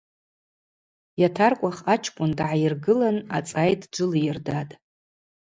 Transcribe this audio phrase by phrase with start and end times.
[1.21, 4.73] Йатаркӏвах ачкӏвын дгӏайыргылын ацӏай дджвылийырдатӏ.